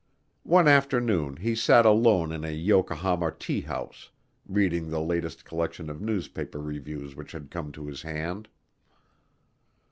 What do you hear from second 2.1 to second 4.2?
in a Yokohama tea house,